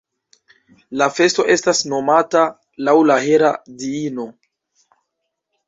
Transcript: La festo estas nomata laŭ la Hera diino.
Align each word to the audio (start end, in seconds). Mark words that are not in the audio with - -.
La 1.01 1.07
festo 1.17 1.45
estas 1.57 1.81
nomata 1.91 2.43
laŭ 2.89 2.97
la 3.13 3.19
Hera 3.27 3.53
diino. 3.85 4.29